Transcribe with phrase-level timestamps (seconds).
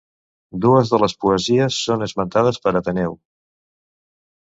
[0.63, 3.19] Dues de les poesies són esmentades per Ateneu.